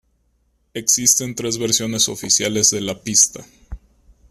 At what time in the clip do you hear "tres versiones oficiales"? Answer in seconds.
1.35-2.71